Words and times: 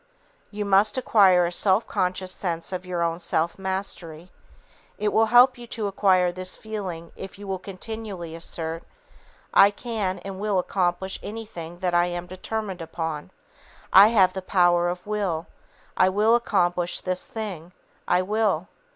You 0.49 0.65
must 0.65 0.97
acquire 0.97 1.45
a 1.45 1.51
self 1.51 1.85
conscious 1.87 2.31
sense 2.31 2.71
of 2.71 2.87
your 2.87 3.03
own 3.03 3.19
self 3.19 3.59
mastery. 3.59 4.31
It 4.97 5.13
will 5.13 5.27
help 5.27 5.59
you 5.59 5.67
to 5.67 5.85
acquire 5.85 6.31
this 6.31 6.57
feeling 6.57 7.11
if 7.15 7.37
you 7.37 7.45
will 7.47 7.59
continually 7.59 8.33
assert, 8.33 8.81
"I 9.53 9.69
can 9.69 10.17
and 10.25 10.39
will 10.39 10.57
accomplish 10.57 11.19
anything 11.21 11.77
that 11.81 11.93
I 11.93 12.07
am 12.07 12.25
determined 12.25 12.81
upon! 12.81 13.29
I 13.93 14.07
have 14.07 14.33
the 14.33 14.41
power 14.41 14.89
of 14.89 15.05
will! 15.05 15.45
I 15.95 16.09
will 16.09 16.33
accomplish 16.33 17.01
this 17.01 17.27
thing! 17.27 17.71
I 18.07 18.23
will!" 18.23 18.69